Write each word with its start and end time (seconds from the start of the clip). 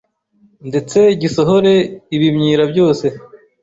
ndetse 0.69 0.99
gisohore 1.21 1.73
ibimyira 2.15 2.63
byose 2.71 3.05